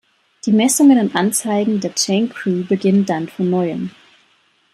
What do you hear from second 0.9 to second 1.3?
und